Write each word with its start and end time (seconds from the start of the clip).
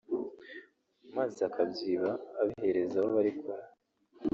maze 1.15 1.39
akabyiba 1.49 2.09
abihereza 2.41 2.95
abo 2.99 3.09
bari 3.15 3.31
kumwe 3.39 3.67